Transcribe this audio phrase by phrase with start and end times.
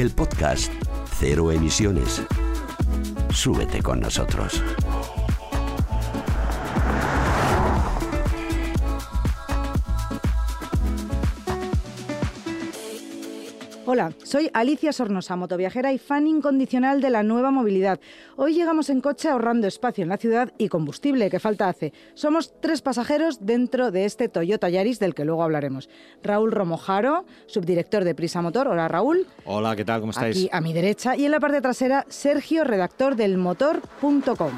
[0.00, 0.72] El podcast
[1.18, 2.22] Cero Emisiones.
[3.34, 4.62] Súbete con nosotros.
[13.92, 17.98] Hola, soy Alicia Sornosa, motoviajera y fan incondicional de la nueva movilidad.
[18.36, 21.92] Hoy llegamos en coche ahorrando espacio en la ciudad y combustible, que falta hace.
[22.14, 25.88] Somos tres pasajeros dentro de este Toyota Yaris del que luego hablaremos.
[26.22, 28.68] Raúl Romojaro, subdirector de Prisa Motor.
[28.68, 29.26] Hola Raúl.
[29.44, 29.98] Hola, ¿qué tal?
[29.98, 30.36] ¿Cómo estáis?
[30.36, 34.52] Aquí a mi derecha y en la parte trasera Sergio, redactor del motor.com.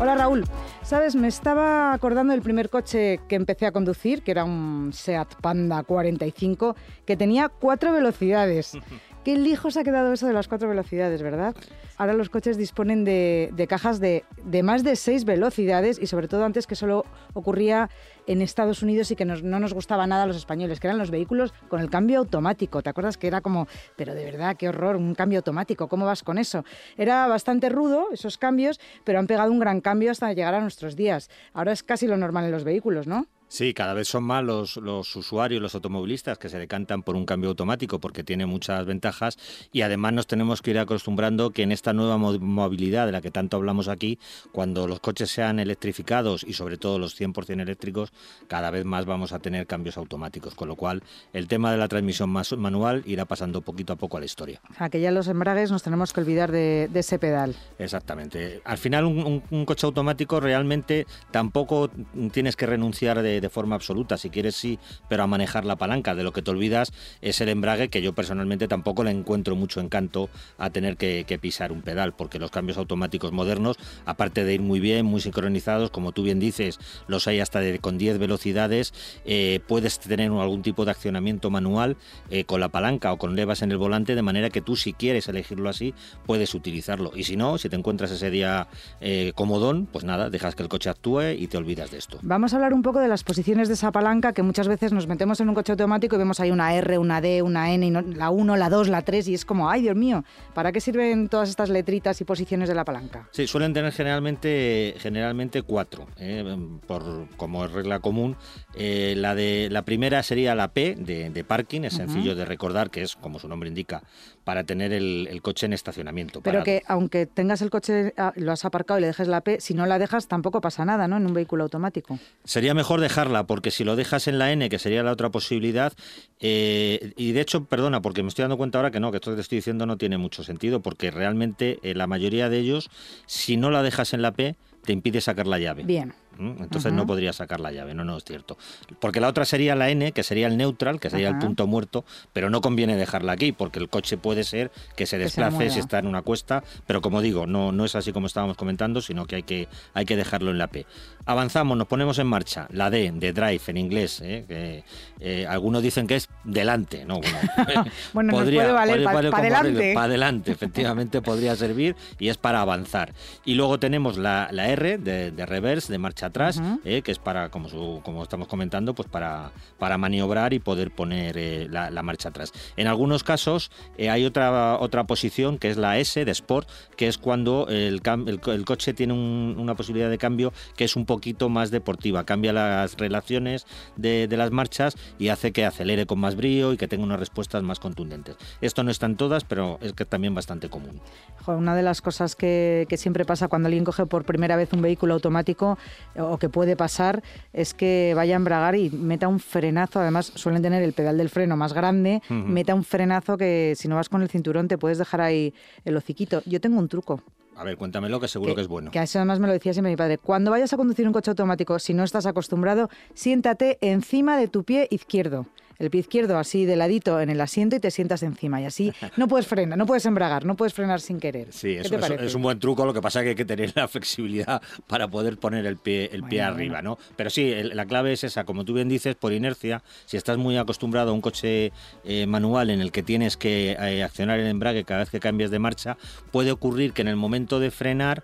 [0.00, 0.44] Hola Raúl.
[0.82, 5.34] Sabes, me estaba acordando del primer coche que empecé a conducir, que era un Seat
[5.40, 8.78] Panda 45, que tenía cuatro velocidades.
[9.28, 11.54] Qué lejos ha quedado eso de las cuatro velocidades, ¿verdad?
[11.98, 16.46] Ahora los coches disponen de, cajas de, de, más de seis velocidades y sobre todo
[16.46, 17.90] antes que solo ocurría
[18.26, 20.96] en Estados Unidos y que nos, no nos gustaba nada a los españoles, que eran
[20.96, 22.80] los vehículos con el cambio automático.
[22.80, 26.22] ¿Te acuerdas que era como, pero de verdad, qué horror, un cambio automático, ¿cómo vas
[26.22, 26.64] con eso?
[26.96, 30.96] Era bastante rudo esos cambios, pero han pegado un gran cambio hasta llegar a nuestros
[30.96, 31.28] días.
[31.52, 33.26] Ahora es casi lo normal en los vehículos, ¿no?
[33.48, 37.24] Sí, cada vez son más los, los, usuarios, los automovilistas que se decantan por un
[37.24, 39.38] cambio automático porque tiene muchas ventajas
[39.72, 43.30] y además nos tenemos que ir acostumbrando que en esta nueva movilidad de la que
[43.30, 44.18] tanto hablamos aquí,
[44.52, 48.12] cuando los coches sean electrificados y sobre todo los 100% eléctricos,
[48.48, 51.02] cada vez más vamos a tener cambios automáticos, con lo cual
[51.32, 54.60] el tema de la transmisión más manual irá pasando poquito a poco a la historia.
[54.90, 57.54] Que ya los embragues nos tenemos que olvidar de, de ese pedal.
[57.78, 58.60] Exactamente.
[58.64, 61.90] Al final un, un, un coche automático realmente tampoco
[62.32, 64.78] tienes que renunciar de de forma absoluta, si quieres sí,
[65.08, 66.14] pero a manejar la palanca.
[66.14, 69.80] De lo que te olvidas es el embrague, que yo personalmente tampoco le encuentro mucho
[69.80, 70.28] encanto
[70.58, 73.76] a tener que, pisar un pedal, porque los cambios automáticos modernos,
[74.06, 77.78] aparte de ir muy bien, muy sincronizados, como tú bien dices, los hay hasta de,
[77.78, 78.92] con 10 velocidades,
[79.24, 81.96] eh, puedes tener algún tipo de accionamiento manual
[82.30, 84.92] eh, con la palanca o con levas en el volante, de manera que tú si
[84.92, 85.94] quieres elegirlo así,
[86.26, 87.12] puedes utilizarlo.
[87.14, 88.68] Y si no, si te encuentras ese día
[89.00, 92.18] eh, comodón, pues nada, dejas que el coche actúe y te olvidas de esto.
[92.22, 95.06] Vamos a hablar un poco de las posiciones de esa palanca que muchas veces nos
[95.06, 97.90] metemos en un coche automático y vemos ahí una R, una D, una N, y
[97.90, 100.24] no, la 1, la 2, la 3 y es como, ay Dios mío,
[100.54, 103.28] ¿para qué sirven todas estas letritas y posiciones de la palanca?
[103.32, 106.56] Sí, suelen tener generalmente, generalmente cuatro, ¿eh?
[106.86, 108.34] por, como es regla común.
[108.74, 112.38] Eh, la, de, la primera sería la P de, de parking, es sencillo uh -huh.
[112.38, 114.04] de recordar que es, como su nombre indica,
[114.48, 116.40] para tener el, el coche en estacionamiento.
[116.40, 116.64] Pero parado.
[116.64, 119.84] que aunque tengas el coche, lo has aparcado y le dejes la P, si no
[119.84, 121.18] la dejas tampoco pasa nada, ¿no?
[121.18, 122.18] En un vehículo automático.
[122.44, 125.92] Sería mejor dejarla porque si lo dejas en la N, que sería la otra posibilidad,
[126.40, 129.32] eh, y de hecho, perdona, porque me estoy dando cuenta ahora que no, que esto
[129.32, 132.88] que te estoy diciendo no tiene mucho sentido, porque realmente eh, la mayoría de ellos,
[133.26, 135.82] si no la dejas en la P, te impide sacar la llave.
[135.82, 136.14] Bien.
[136.38, 136.98] Entonces uh -huh.
[136.98, 138.56] no podría sacar la llave, no, no es cierto.
[139.00, 141.36] Porque la otra sería la N, que sería el neutral, que sería uh -huh.
[141.36, 145.18] el punto muerto, pero no conviene dejarla aquí, porque el coche puede ser que se
[145.18, 148.12] desplace que se si está en una cuesta, pero como digo, no, no es así
[148.12, 150.86] como estábamos comentando, sino que hay que, hay que dejarlo en la P.
[151.26, 152.66] Avanzamos, nos ponemos en marcha.
[152.70, 154.44] La D, de drive en inglés, ¿eh?
[154.48, 154.84] que
[155.20, 157.20] eh, algunos dicen que es delante, ¿no?
[157.20, 159.94] Bueno, bueno podría, puede valer para pa adelante.
[159.94, 163.12] Para adelante, efectivamente podría servir y es para avanzar.
[163.44, 166.80] Y luego tenemos la, la R, de, de reverse, de marcha atrás, uh -huh.
[166.84, 170.90] eh, que es para, como, su, como estamos comentando, pues para, para maniobrar y poder
[170.90, 172.52] poner eh, la, la, marcha atrás.
[172.76, 177.08] En algunos casos eh, hay otra, otra posición que es la S de Sport, que
[177.08, 181.06] es cuando el, el, el coche tiene un, una posibilidad de cambio que es un
[181.06, 183.66] poquito más deportiva, cambia las relaciones
[183.96, 187.18] de, de, las marchas y hace que acelere con más brío y que tenga unas
[187.18, 188.36] respuestas más contundentes.
[188.60, 191.00] Esto no está en todas, pero es que es también bastante común.
[191.46, 194.82] Una de las cosas que, que siempre pasa cuando alguien coge por primera vez un
[194.82, 195.78] vehículo automático
[196.18, 197.22] o que puede pasar
[197.52, 200.00] es que vaya a embragar y meta un frenazo.
[200.00, 202.44] Además, suelen tener el pedal del freno más grande, uh -huh.
[202.44, 205.54] meta un frenazo que si no vas con el cinturón te puedes dejar ahí
[205.84, 206.42] el hociquito.
[206.46, 207.22] Yo tengo un truco.
[207.56, 208.92] A ver, cuéntamelo, que seguro que, que, es bueno.
[208.92, 210.18] Que eso además me lo decía siempre mi padre.
[210.18, 214.62] Cuando vayas a conducir un coche automático, si no estás acostumbrado, siéntate encima de tu
[214.62, 215.46] pie izquierdo.
[215.78, 218.60] El pie izquierdo así de ladito en el asiento y te sientas encima.
[218.60, 221.52] Y así no puedes frenar, no puedes embragar, no puedes frenar sin querer.
[221.52, 223.88] Sí, es, es, un buen truco, lo que pasa es que hay que tener la
[223.88, 226.98] flexibilidad para poder poner el pie, el pie arriba, ¿no?
[227.16, 230.56] Pero sí, la clave es esa, como tú bien dices, por inercia, si estás muy
[230.56, 231.72] acostumbrado a un coche
[232.04, 235.50] eh, manual en el que tienes que eh, accionar el embrague cada vez que cambias
[235.50, 235.96] de marcha,
[236.30, 238.22] puede ocurrir que en el momento de frenar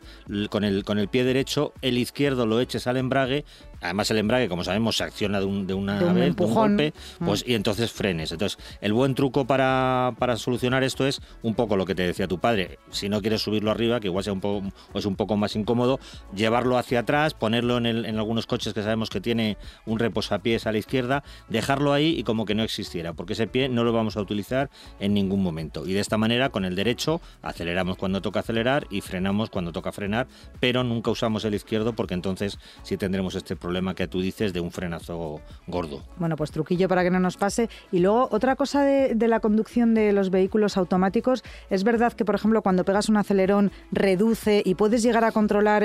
[0.50, 3.44] con el, con el pie derecho, el izquierdo lo eches al embrague
[3.84, 6.94] además el embrague, como sabemos, se acciona de, un, de una vez, de un golpe,
[7.18, 7.50] pues, mm.
[7.50, 8.32] y entonces frenes.
[8.32, 12.26] Entonces, el buen truco para, para, solucionar esto es un poco lo que te decía
[12.26, 12.78] tu padre.
[12.90, 16.00] Si no quieres subirlo arriba, que igual sea un poco, es un poco más incómodo,
[16.34, 20.66] llevarlo hacia atrás, ponerlo en, el, en algunos coches que sabemos que tiene un reposapiés
[20.66, 23.92] a la izquierda, dejarlo ahí y como que no existiera, porque ese pie no lo
[23.92, 25.86] vamos a utilizar en ningún momento.
[25.86, 29.92] Y de esta manera, con el derecho, aceleramos cuando toca acelerar y frenamos cuando toca
[29.92, 30.26] frenar,
[30.58, 34.52] pero nunca usamos el izquierdo porque entonces sí tendremos este problema problema que tú dices
[34.52, 36.04] de un frenazo gordo.
[36.16, 37.68] Bueno, pues truquillo para que no nos pase.
[37.90, 42.36] Y luego, otra cosa de, la conducción de los vehículos automáticos, es verdad que, por
[42.36, 45.82] ejemplo, cuando pegas un acelerón, reduce y puedes llegar a controlar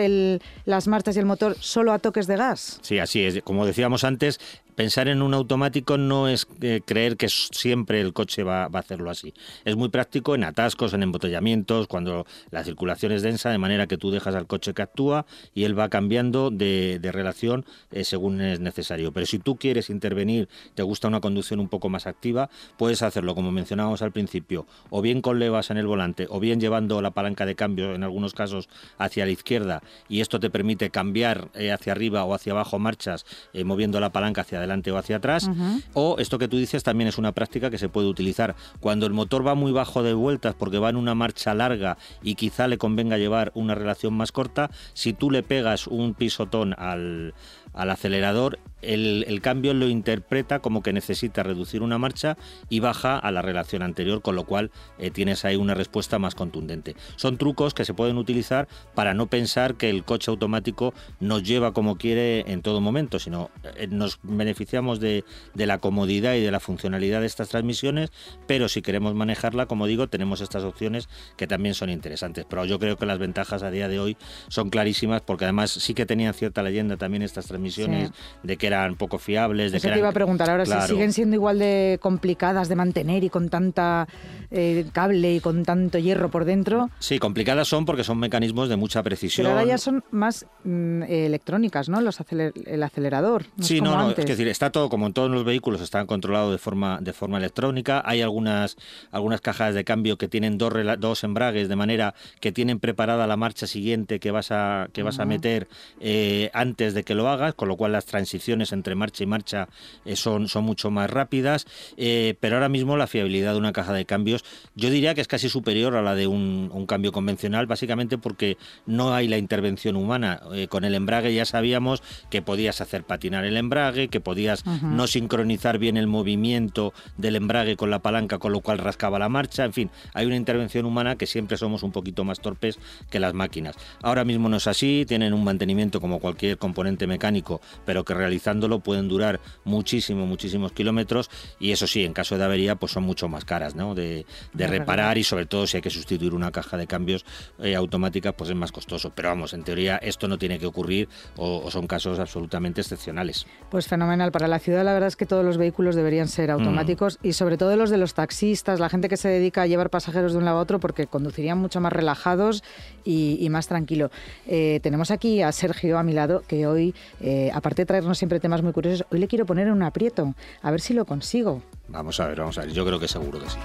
[0.65, 2.77] las marchas y el motor solo a toques de gas.
[2.83, 3.41] Sí, así es.
[3.41, 4.39] Como decíamos antes,
[4.79, 9.09] pensar en un automático no es eh, creer que siempre el coche va, a hacerlo
[9.09, 9.33] así.
[9.65, 13.97] Es muy práctico en atascos, en embotellamientos, cuando la circulación es densa, de manera que
[13.97, 18.61] tú dejas al coche que actúa y él va cambiando de, relación eh, según es
[18.61, 19.11] necesario.
[19.11, 23.35] Pero si tú quieres intervenir, te gusta una conducción un poco más activa, puedes hacerlo,
[23.35, 27.11] como mencionábamos al principio, o bien con levas en el volante, o bien llevando la
[27.11, 31.73] palanca de cambio, en algunos casos, hacia la izquierda, y esto te permite cambiar eh,
[31.73, 33.25] hacia arriba o hacia abajo marchas,
[33.65, 35.49] moviendo la palanca hacia adelante adelante o hacia atrás.
[35.93, 39.13] O esto que tú dices también es una práctica que se puede utilizar cuando el
[39.13, 42.77] motor va muy bajo de vueltas porque va en una marcha larga y quizá le
[42.77, 44.69] convenga llevar una relación más corta.
[44.93, 47.33] Si tú le pegas un pisotón al,
[47.73, 52.37] al acelerador, el, cambio lo interpreta como que necesita reducir una marcha
[52.69, 56.35] y baja a la relación anterior, con lo cual eh, tienes ahí una respuesta más
[56.35, 56.95] contundente.
[57.15, 61.73] Son trucos que se pueden utilizar para no pensar que el coche automático nos lleva
[61.73, 65.23] como quiere en todo momento, sino eh, nos beneficiamos de,
[65.53, 68.11] de la comodidad y de la funcionalidad de estas transmisiones,
[68.47, 72.45] pero si queremos manejarla, como digo, tenemos estas opciones que también son interesantes.
[72.49, 74.17] Pero yo creo que las ventajas a día de hoy
[74.47, 78.11] son clarísimas porque además sí que tenían cierta leyenda también estas transmisiones misiones
[78.43, 79.71] de que eran poco fiables.
[79.71, 83.23] De que te iba a preguntar ahora si siguen siendo igual de complicadas de mantener
[83.23, 84.07] y con tanta
[84.51, 86.89] eh, cable y con tanto hierro por dentro.
[86.99, 89.45] Sí, complicadas son porque son mecanismos de mucha precisión.
[89.45, 92.01] Pero ahora ya son más mm, electrónicas, ¿no?
[92.01, 93.45] Los el acelerador.
[93.59, 96.57] sí, no, no, es decir, está todo como en todos los vehículos, está controlado de
[96.57, 98.01] forma de forma electrónica.
[98.05, 98.77] Hay algunas
[99.11, 103.37] algunas cajas de cambio que tienen dos, dos embragues de manera que tienen preparada la
[103.37, 105.67] marcha siguiente que vas a que vas a meter
[105.99, 109.67] eh, antes de que lo hagas con lo cual las transiciones entre marcha y marcha
[110.05, 111.65] eh, son, son mucho más rápidas,
[111.97, 114.43] eh, pero ahora mismo la fiabilidad de una caja de cambios
[114.75, 118.57] yo diría que es casi superior a la de un, cambio convencional, básicamente porque
[118.87, 120.41] no hay la intervención humana.
[120.53, 122.01] Eh, con el embrague ya sabíamos
[122.31, 127.75] que podías hacer patinar el embrague, que podías no sincronizar bien el movimiento del embrague
[127.75, 131.15] con la palanca, con lo cual rascaba la marcha, en fin, hay una intervención humana
[131.15, 132.79] que siempre somos un poquito más torpes
[133.09, 133.75] que las máquinas.
[134.01, 137.38] Ahora mismo no es así, tienen un mantenimiento como cualquier componente mecánico
[137.85, 142.75] pero que realizándolo pueden durar muchísimo, muchísimos kilómetros y eso sí, en caso de avería,
[142.75, 143.95] pues son mucho más caras ¿no?
[143.95, 147.25] de, reparar y sobre todo si hay que sustituir una caja de cambios
[147.59, 149.11] eh, automática, pues es más costoso.
[149.15, 153.45] Pero vamos, en teoría esto no tiene que ocurrir o, son casos absolutamente excepcionales.
[153.69, 154.31] Pues fenomenal.
[154.31, 156.53] Para la ciudad la verdad es que todos los vehículos deberían ser mm.
[156.53, 159.89] automáticos y sobre todo los de los taxistas, la gente que se dedica a llevar
[159.89, 162.63] pasajeros de un lado a otro porque conducirían mucho más relajados
[163.03, 164.11] y, más tranquilo.
[164.45, 166.93] Eh, tenemos aquí a Sergio a mi lado que hoy...
[167.21, 169.83] Eh, eh, aparte de traernos siempre temas muy curiosos, hoy le quiero poner en un
[169.83, 170.33] aprieto,
[170.63, 171.61] a ver si lo consigo.
[171.87, 173.57] Vamos a ver, vamos a ver, yo creo que seguro que sí.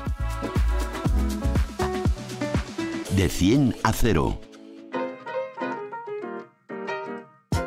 [3.17, 4.39] De 100 a 0.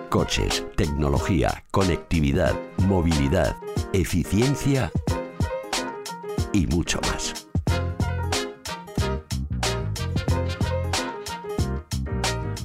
[0.10, 2.54] Coches, tecnología, conectividad,
[2.86, 3.56] movilidad,
[3.92, 4.92] eficiencia
[6.54, 7.47] y mucho más.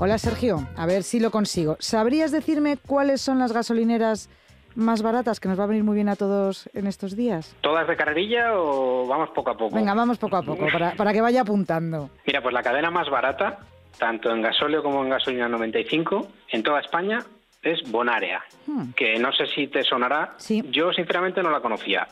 [0.04, 1.76] Hola Sergio, a ver si lo consigo.
[1.78, 4.28] ¿Sabrías decirme cuáles son las gasolineras
[4.74, 7.54] más baratas que nos va a venir muy bien a todos en estos días?
[7.60, 9.76] ¿Todas de carrerilla o vamos poco a poco?
[9.76, 10.66] Venga, vamos poco a poco,
[10.96, 12.10] para, que vaya apuntando.
[12.26, 13.60] Mira, pues la cadena más barata,
[13.96, 17.20] tanto en gasóleo como en gasolina 95, en toda España,
[17.62, 18.94] es Bonaria, hmm.
[18.96, 20.34] que no sé si te sonará.
[20.72, 22.08] Yo sinceramente no la conocía.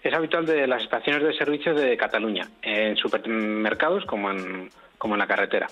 [0.00, 5.18] Es habitual de las estaciones de servicio de Cataluña, en supermercados como en, como en
[5.18, 5.66] la carretera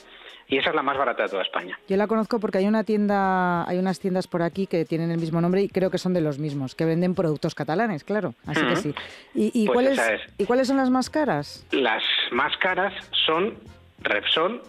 [0.50, 1.78] y esa es la más barata de toda España.
[1.88, 5.18] Yo la conozco porque hay una tienda, hay unas tiendas por aquí que tienen el
[5.18, 8.34] mismo nombre y creo que son de los mismos, que venden productos catalanes, claro.
[8.46, 8.94] Así que sí.
[9.34, 11.64] ¿Y, pues cuáles, ¿Y cuáles son las más caras?
[11.70, 12.02] Las
[12.32, 12.92] más caras
[13.26, 13.54] son
[14.00, 14.60] Repsol,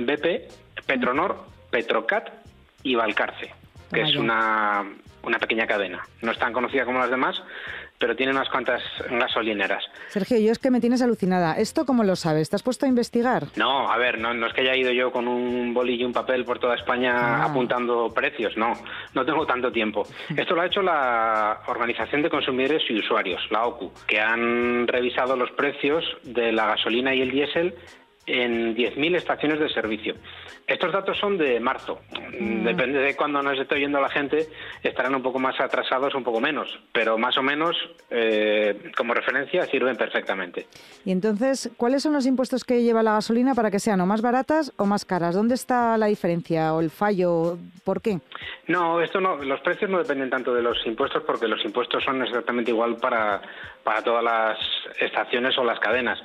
[0.00, 0.50] BP,
[0.86, 2.30] Petronor, Petrocat
[2.82, 3.54] y Valcarce,
[3.92, 4.84] que es una,
[5.22, 6.04] una pequeña cadena.
[6.20, 7.40] No es tan conocida como las demás,
[7.98, 9.84] pero tiene unas cuantas gasolineras.
[10.08, 11.54] Sergio, yo es que me tienes alucinada.
[11.54, 12.48] ¿Esto cómo lo sabes?
[12.50, 13.44] ¿Te has puesto a investigar?
[13.56, 16.44] No, a ver, no, es que haya ido yo con un bolillo y un papel
[16.44, 17.44] por toda España ah.
[17.44, 18.72] apuntando precios, no,
[19.14, 20.06] no tengo tanto tiempo.
[20.36, 25.36] Esto lo ha hecho la Organización de Consumidores y Usuarios, la OCU, que han revisado
[25.36, 27.74] los precios de la gasolina y el diésel
[28.28, 30.14] en 10.000 estaciones de servicio.
[30.66, 32.00] Estos datos son de marzo.
[32.38, 32.64] Mm.
[32.64, 34.46] Depende de cuándo nos esté oyendo la gente,
[34.82, 37.74] estarán un poco más atrasados, un poco menos, pero más o menos
[38.10, 40.66] eh, como referencia sirven perfectamente.
[41.06, 44.20] Y entonces, ¿cuáles son los impuestos que lleva la gasolina para que sean o más
[44.20, 45.34] baratas o más caras?
[45.34, 47.56] ¿Dónde está la diferencia o el fallo?
[47.84, 48.20] ¿Por qué?
[48.66, 49.36] No, esto no.
[49.36, 53.40] Los precios no dependen tanto de los impuestos porque los impuestos son exactamente igual para,
[53.88, 54.58] para todas las
[55.00, 56.18] estaciones o las cadenas.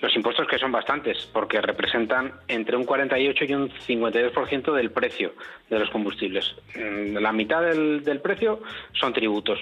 [0.00, 5.34] Los impuestos que son bastantes, porque representan entre un 48 y un 52% del precio
[5.68, 6.54] de los combustibles.
[6.74, 8.62] Mm, la mitad del, precio
[8.98, 9.58] son tributos.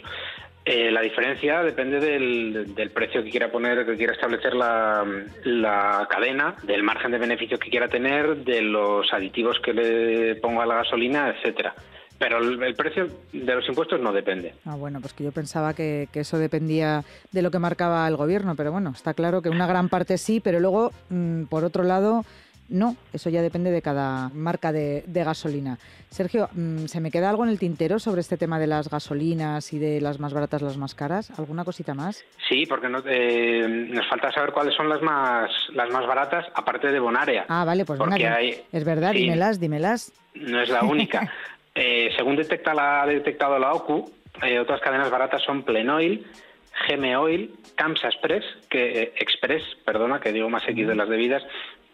[0.64, 5.04] Eh, la diferencia depende del, precio que quiera poner, que quiera establecer la,
[5.42, 10.62] la, cadena, del margen de beneficio que quiera tener, de los aditivos que le ponga
[10.62, 11.74] a la gasolina, etcétera.
[12.18, 14.54] Pero el, precio de los impuestos no depende.
[14.64, 18.56] Ah, bueno, pues que yo pensaba que, eso dependía de lo que marcaba el gobierno,
[18.56, 22.24] pero bueno, está claro que una gran parte sí, pero luego, mm, por otro lado,
[22.68, 25.78] no, eso ya depende de cada marca de, gasolina.
[26.10, 29.72] Sergio, mm, ¿se me queda algo en el tintero sobre este tema de las gasolinas
[29.72, 31.30] y de las más baratas, las más caras?
[31.38, 32.24] ¿Alguna cosita más?
[32.48, 36.98] Sí, porque eh, nos falta saber cuáles son las más las más baratas, aparte de
[36.98, 37.46] Bonaria.
[37.48, 40.12] Ah, vale, pues porque es verdad, dímelas, dímelas.
[40.34, 41.32] No es la única.
[41.80, 44.10] Eh, según detecta la, ha detectado la OCU,
[44.42, 46.26] eh, otras cadenas baratas son Plenoil,
[46.72, 51.44] Geme Oil, Camsa Express, que, Express, perdona, que digo más X de las debidas,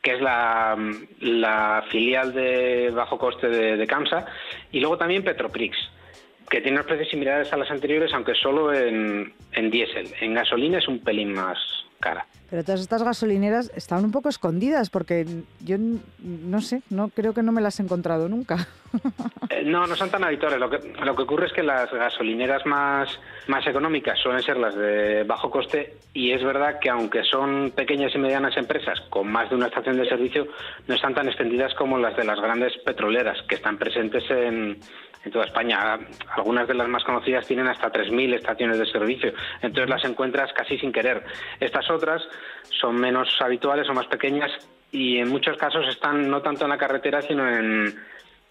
[0.01, 4.25] que es la, filial de bajo coste de, CAMSA,
[4.73, 5.77] y luego también Petroprix,
[6.49, 10.09] que tiene unos precios similares a las anteriores, aunque solo en, en diésel.
[10.19, 11.59] En gasolina es un pelín más
[12.05, 12.27] cara.
[12.51, 15.27] Pero todas estas gasolineras estaban un poco escondidas porque
[15.61, 15.77] yo
[16.21, 18.69] no sé, no creo que no me las he encontrado nunca.
[19.51, 20.59] Eh, no, no son tan habituales.
[20.59, 23.09] Lo que, lo que ocurre es que las gasolineras más,
[23.49, 28.15] más económicas suelen ser las de bajo coste y es verdad que aunque son pequeñas
[28.15, 30.47] y medianas empresas con más de una estación de servicio,
[30.87, 34.79] no están tan extendidas como las de las grandes petroleras que están presentes en,
[35.25, 35.99] en toda España.
[36.37, 40.79] Algunas de las más conocidas tienen hasta 3.000 estaciones de servicio, entonces las encuentras casi
[40.79, 41.25] sin querer.
[41.61, 42.23] Estas otras
[42.81, 44.51] son menos habituales o más pequeñas
[44.93, 47.95] y en muchos casos están no tanto en la carretera, sino en,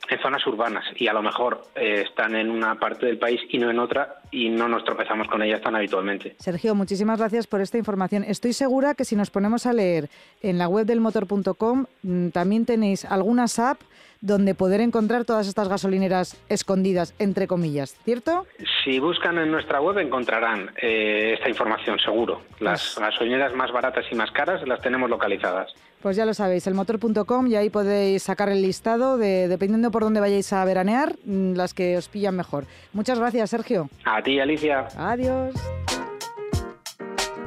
[0.10, 3.58] en zonas urbanas y a lo mejor eh, están en una parte del país y
[3.58, 6.36] no en otra y no nos tropezamos con ellas tan habitualmente.
[6.40, 8.24] Sergio, muchísimas gracias por esta información.
[8.24, 10.10] Estoy segura que si nos ponemos a leer
[10.42, 13.86] en la web del motor.com mm, también tenéis algunas apps
[14.24, 18.48] donde poder encontrar todas estas gasolineras escondidas, entre comillas, ¿cierto?
[18.84, 22.42] Si buscan en nuestra web encontrarán eh, esta información, seguro.
[22.62, 25.74] Las pues gasolineras más baratas y más caras las tenemos localizadas.
[26.04, 30.20] Pues ya lo sabéis, elmotor.com y ahí podéis sacar el listado de, dependiendo por dónde
[30.20, 32.66] vayáis a veranear, mm, las que os pillan mejor.
[32.92, 33.90] Muchas gracias, Sergio.
[34.04, 34.90] A ti, Alicia.
[34.98, 35.56] Adiós.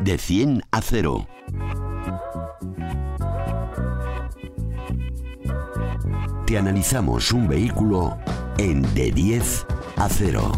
[0.00, 1.28] De 100 a 0.
[6.46, 8.16] Te analizamos un vehículo
[8.56, 9.66] en De 10
[9.98, 10.52] a 0.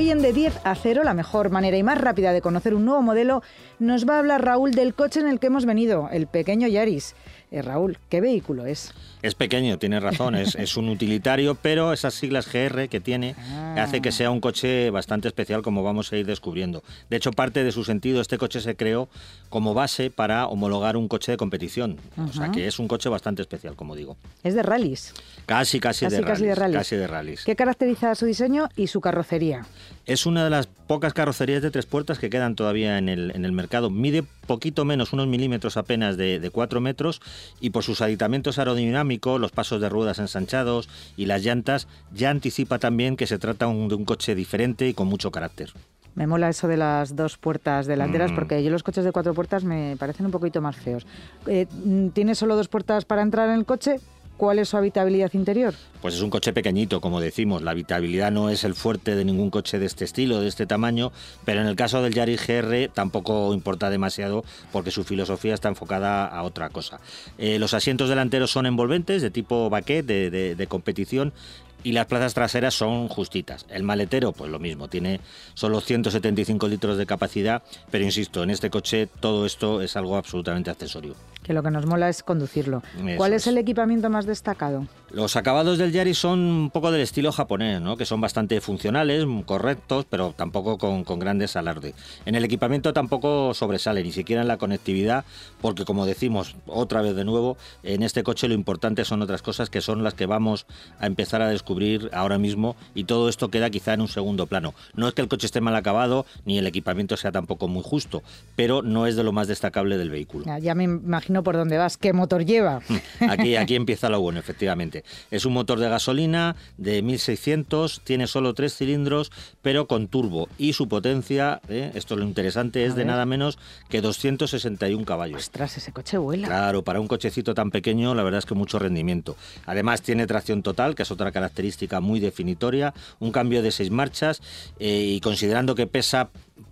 [0.00, 2.86] Hoy en De 10 a 0, la mejor manera y más rápida de conocer un
[2.86, 3.42] nuevo modelo,
[3.78, 7.14] nos va a hablar Raúl del coche en el que hemos venido, el pequeño Yaris.
[7.50, 8.94] Eh, Raúl, ¿qué vehículo es?
[9.22, 13.74] Es pequeño, tiene razón, es, un utilitario, pero esas siglas GR que tiene ah.
[13.78, 16.82] hace que sea un coche bastante especial como vamos a ir descubriendo.
[17.10, 19.08] De hecho, parte de su sentido, este coche se creó
[19.48, 21.98] como base para homologar un coche de competición.
[22.16, 24.16] O sea que es un coche bastante especial, como digo.
[24.42, 25.12] ¿Es de rallies?
[25.46, 27.44] Casi, casi, de, casi Casi de rallies.
[27.44, 29.66] ¿Qué caracteriza su diseño y su carrocería?
[30.06, 33.44] Es una de las pocas carrocerías de tres puertas que quedan todavía en el, en
[33.44, 33.90] el mercado.
[33.90, 37.20] Mide poquito menos, unos milímetros apenas de, de 4 metros
[37.60, 42.78] y por sus aditamentos aerodinámicos, los pasos de ruedas ensanchados y las llantas, ya anticipa
[42.78, 45.72] también que se trata de un coche diferente y con mucho carácter.
[46.14, 48.34] Me mola eso de las dos puertas delanteras mm.
[48.34, 51.06] porque yo los coches de cuatro puertas me parecen un poquito más feos.
[51.46, 51.66] Eh,
[52.12, 54.00] ¿Tiene solo dos puertas para entrar en el coche?
[54.40, 55.74] ¿Cuál es su habitabilidad interior?
[56.00, 57.60] Pues es un coche pequeñito, como decimos.
[57.60, 61.12] La habitabilidad no es el fuerte de ningún coche de este estilo, de este tamaño,
[61.44, 64.42] pero en el caso del Yaris GR tampoco importa demasiado
[64.72, 67.00] porque su filosofía está enfocada a otra cosa.
[67.36, 71.34] Eh, los asientos delanteros son envolventes, de tipo baquet, de competición,
[71.84, 73.66] y las plazas traseras son justitas.
[73.68, 75.20] El maletero, pues lo mismo, tiene
[75.54, 80.70] solo 175 litros de capacidad, pero insisto, en este coche todo esto es algo absolutamente
[80.70, 81.14] accesorio.
[81.42, 82.82] Que lo que nos mola es conducirlo.
[83.16, 84.86] ¿Cuál es el equipamiento más destacado?
[85.10, 87.96] Los acabados del Yaris son un poco del estilo japonés, ¿no?
[87.96, 91.94] que son bastante funcionales, correctos, pero tampoco con, grandes alardes.
[92.26, 95.24] En el equipamiento tampoco sobresale, ni siquiera en la conectividad,
[95.60, 99.70] porque como decimos otra vez de nuevo, en este coche lo importante son otras cosas
[99.70, 100.66] que son las que vamos
[100.98, 101.69] a empezar a descubrir
[102.12, 104.74] ahora mismo y todo esto queda quizá en un segundo plano.
[104.94, 108.22] No es que el coche esté mal acabado, ni el equipamiento sea tampoco muy justo,
[108.56, 110.44] pero no es de lo más destacable del vehículo.
[110.44, 112.80] Ya, ya me imagino por dónde vas, qué motor lleva.
[113.28, 115.04] Aquí, aquí empieza lo bueno, efectivamente.
[115.30, 119.30] Es un motor de gasolina de 1600, tiene solo tres cilindros,
[119.62, 120.48] pero con turbo.
[120.58, 121.92] Y su potencia, ¿eh?
[121.94, 123.58] esto es lo interesante, es de nada menos
[123.88, 125.38] que 261 caballos.
[125.38, 126.48] Ostras, ese coche vuela.
[126.48, 129.36] Claro, para un cochecito tan pequeño, la verdad es que mucho rendimiento.
[129.66, 131.59] Además, tiene tracción total, que es otra característica
[132.00, 134.40] muy definitoria, un cambio de seis marchas
[134.78, 136.30] eh, y considerando que pesa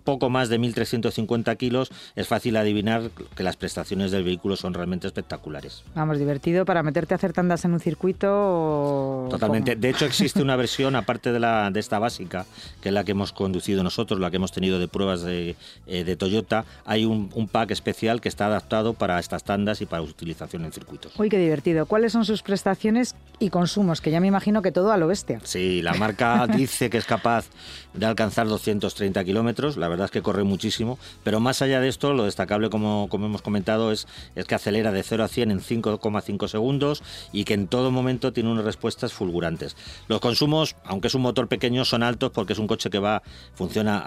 [0.09, 5.05] poco más de 1.350 kilos, es fácil adivinar que las prestaciones del vehículo son realmente
[5.05, 5.83] espectaculares.
[5.93, 9.27] Vamos, divertido para meterte a hacer tandas en un circuito.
[9.29, 9.75] Totalmente.
[9.75, 12.47] De hecho, existe una versión, aparte de, la, de esta básica,
[12.81, 16.15] que es la que hemos conducido nosotros, la que hemos tenido de pruebas de, eh,
[16.15, 20.71] Toyota, hay un, pack especial que está adaptado para estas tandas y para utilización en
[20.71, 21.13] circuitos.
[21.19, 21.85] Uy, qué divertido.
[21.85, 24.01] ¿Cuáles son sus prestaciones y consumos?
[24.01, 25.39] Que ya me imagino que todo a lo bestia.
[25.43, 27.45] Sí, la marca dice que es capaz
[27.93, 32.13] de alcanzar 230 kilómetros la verdad es que corre muchísimo, pero más allá de esto,
[32.13, 35.59] lo destacable, como, como hemos comentado, es, es que acelera de 0 a 100 en
[35.61, 39.75] 5,5 segundos y que en todo momento tiene unas respuestas fulgurantes.
[40.07, 43.21] Los consumos, aunque es un motor pequeño, son altos porque es un coche que va
[43.55, 44.01] funciona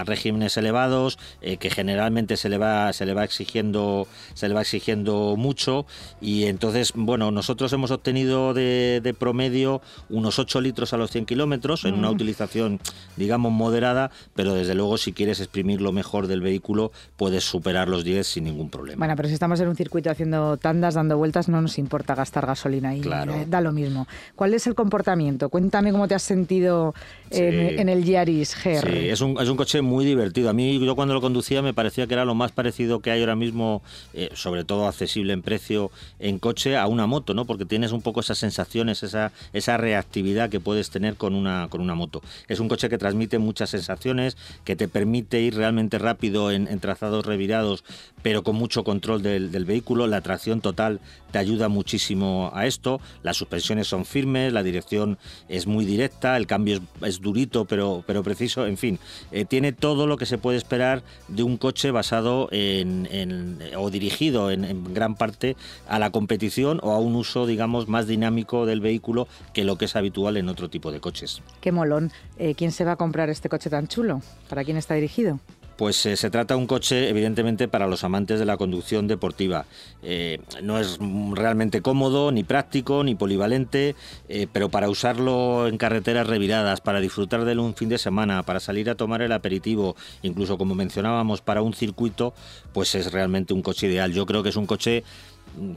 [0.00, 4.54] a, regímenes elevados, eh, que generalmente se le va se le va exigiendo se le
[4.54, 5.86] va exigiendo mucho
[6.20, 11.26] y entonces, bueno, nosotros hemos obtenido de, de promedio unos 8 litros a los 100
[11.26, 12.14] kilómetros en una mm.
[12.14, 12.80] utilización,
[13.16, 18.04] digamos, moderada, pero desde luego si quieres exprimir lo mejor del vehículo, puedes superar los
[18.04, 18.98] 10 sin ningún problema.
[18.98, 22.46] Bueno, pero si estamos en un circuito haciendo tandas, dando vueltas, no nos importa gastar
[22.46, 23.34] gasolina y claro.
[23.34, 24.06] Eh, da lo mismo.
[24.34, 25.48] ¿Cuál es el comportamiento?
[25.48, 26.94] Cuéntame cómo te has sentido
[27.30, 28.90] en, el Yaris GR.
[28.90, 30.50] Sí, es un, es un coche muy divertido.
[30.50, 33.20] A mí, yo cuando lo conducía, me parecía que era lo más parecido que hay
[33.20, 33.82] ahora mismo,
[34.14, 37.44] eh, sobre todo accesible en precio en coche, a una moto, ¿no?
[37.44, 41.80] Porque tienes un poco esas sensaciones, esa, esa reactividad que puedes tener con una, con
[41.80, 42.22] una moto.
[42.48, 47.26] Es un coche que transmite muchas sensaciones, que te permite ir realmente rápido en, trazados
[47.26, 47.84] revirados,
[48.22, 50.06] pero con mucho control del, vehículo.
[50.06, 53.00] La tracción total te ayuda muchísimo a esto.
[53.22, 55.18] Las suspensiones son firmes, la dirección
[55.48, 58.66] es muy directa, el cambio es, durito pero, pero preciso.
[58.66, 58.98] En fin,
[59.32, 64.50] eh, tiene todo lo que se puede esperar de un coche basado en, o dirigido
[64.50, 65.56] en, gran parte
[65.88, 69.86] a la competición o a un uso, digamos, más dinámico del vehículo que lo que
[69.86, 71.42] es habitual en otro tipo de coches.
[71.60, 72.12] Qué molón.
[72.38, 74.22] Eh, ¿Quién se va a comprar este coche tan chulo?
[74.48, 75.40] ¿Para quién está dirigido?
[75.78, 79.64] Pues eh, se trata de un coche, evidentemente, para los amantes de la conducción deportiva.
[80.02, 80.98] Eh, no es
[81.34, 83.94] realmente cómodo, ni práctico, ni polivalente,
[84.28, 88.42] eh, pero para usarlo en carreteras reviradas, para disfrutar de él un fin de semana,
[88.42, 92.34] para salir a tomar el aperitivo, incluso como mencionábamos, para un circuito,
[92.72, 94.12] pues es realmente un coche ideal.
[94.12, 95.04] Yo creo que es un coche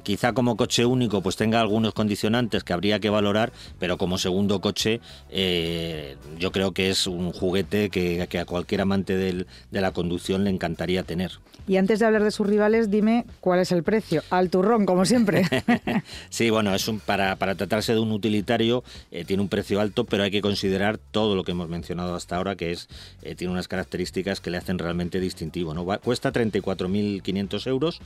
[0.04, 4.62] quizá como coche único pues tenga algunos condicionantes que habría que valorar, pero como segundo
[4.62, 10.44] coche eh, yo creo que es un juguete que, a cualquier amante de la conducción
[10.44, 11.32] le encantaría tener.
[11.68, 14.24] Y antes de hablar de sus rivales, dime cuál es el precio.
[14.30, 15.46] Al turrón, como siempre.
[16.30, 20.24] sí, bueno, es un, para, tratarse de un utilitario eh, tiene un precio alto, pero
[20.24, 22.90] hay que considerar todo lo que hemos mencionado hasta ahora, que es
[23.22, 25.74] eh, tiene unas características que le hacen realmente distintivo.
[25.74, 25.86] ¿no?
[26.00, 28.02] cuesta 34.500 euros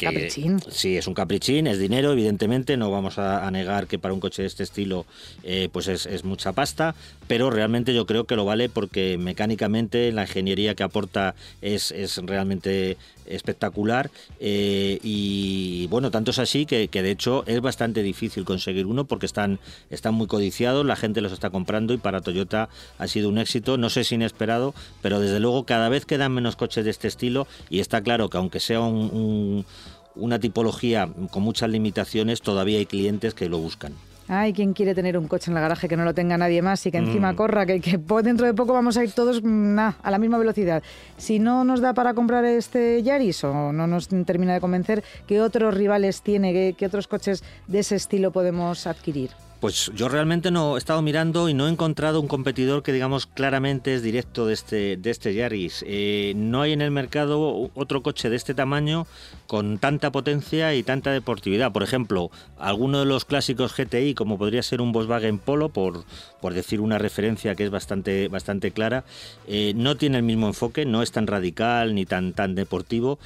[0.00, 0.60] caprichín.
[0.70, 4.42] Sí, es un caprichín, es dinero, evidentemente, no vamos a, negar que para un coche
[4.42, 5.06] de este estilo
[5.42, 6.94] eh, pues es, mucha pasta,
[7.26, 12.18] pero realmente yo creo que lo vale porque mecánicamente la ingeniería que aporta es, es
[12.18, 12.96] realmente
[13.30, 19.04] espectacular eh, y bueno, tanto es así que, de hecho es bastante difícil conseguir uno
[19.04, 19.58] porque están,
[19.90, 23.78] están muy codiciados, la gente los está comprando y para Toyota ha sido un éxito,
[23.78, 27.46] no sé si inesperado, pero desde luego cada vez quedan menos coches de este estilo
[27.68, 33.48] y está claro que aunque sea una tipología con muchas limitaciones, todavía hay clientes que
[33.48, 33.94] lo buscan.
[34.32, 36.86] Ay, ¿quién quiere tener un coche en el garaje que no lo tenga nadie más
[36.86, 37.34] y que encima mm.
[37.34, 37.66] corra?
[37.66, 40.84] Que, que, dentro de poco vamos a ir todos mm, a la misma velocidad.
[41.16, 45.40] Si no nos da para comprar este Yaris o no nos termina de convencer, ¿qué
[45.40, 46.74] otros rivales tiene?
[46.74, 49.30] qué otros coches de ese estilo podemos adquirir?
[49.60, 53.26] Pues yo realmente no he estado mirando y no he encontrado un competidor que digamos
[53.26, 55.84] claramente es directo de este, de este Yaris.
[55.86, 59.06] Eh, no hay en el mercado otro coche de este tamaño
[59.46, 61.72] con tanta potencia y tanta deportividad.
[61.72, 66.04] Por ejemplo, alguno de los clásicos GTI, como podría ser un Volkswagen Polo, por,
[66.40, 69.04] por decir una referencia que es bastante, bastante clara,
[69.46, 73.18] eh, no tiene el mismo enfoque, no es tan radical ni tan, tan deportivo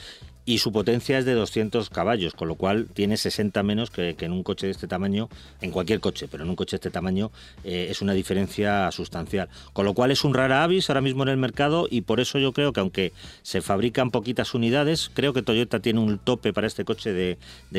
[0.47, 4.33] y su potencia es de 200 caballos, con lo cual tiene 60 menos que, en
[4.33, 5.29] un coche de este tamaño,
[5.61, 7.31] en cualquier coche, pero en un coche de este tamaño
[7.65, 9.49] eh, es una diferencia sustancial.
[9.73, 12.39] Con lo cual es un rara avis ahora mismo en el mercado y por eso
[12.39, 16.67] yo creo que aunque se fabrican poquitas unidades, creo que Toyota tiene un tope para
[16.67, 17.39] este coche de,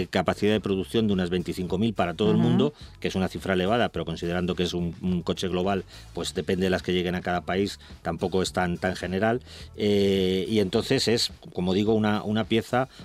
[0.10, 3.90] capacidad de producción de unas 25.000 para todo el mundo, que es una cifra elevada,
[3.90, 7.42] pero considerando que es un, coche global, pues depende de las que lleguen a cada
[7.42, 9.42] país, tampoco es tan, tan general.
[9.78, 12.55] Eh, y entonces es, como digo, una, una pieza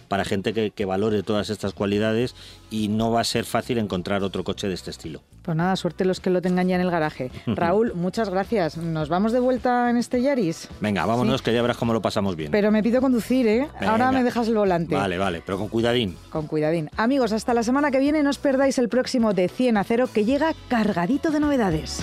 [0.08, 2.34] para gente que, valore todas estas cualidades
[2.70, 5.22] y no va a ser fácil encontrar otro coche de este estilo.
[5.42, 7.30] Pues nada, suerte los que lo tengan ya en el garaje.
[7.46, 8.76] Raúl, muchas gracias.
[8.76, 10.68] ¿Nos vamos de vuelta en este Yaris?
[10.80, 12.50] Venga, vámonos, que ya verás cómo lo pasamos bien.
[12.50, 13.68] Pero me pido conducir, ¿eh?
[13.80, 14.94] Ahora me dejas el volante.
[14.94, 16.16] Vale, vale, pero con cuidadín.
[16.30, 16.90] Con cuidadín.
[16.96, 20.08] Amigos, hasta la semana que viene no os perdáis el próximo de 100 a 0
[20.12, 22.02] que llega cargadito de novedades.